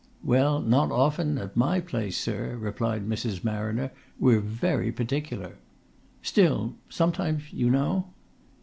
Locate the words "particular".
4.91-5.57